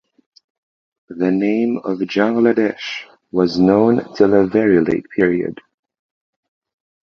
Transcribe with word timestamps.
The 1.09 1.29
name 1.29 1.77
of 1.77 1.99
Jangladesh 1.99 3.03
was 3.31 3.59
known 3.59 4.15
till 4.15 4.33
a 4.33 4.47
very 4.47 4.83
late 4.83 5.05
period. 5.15 5.61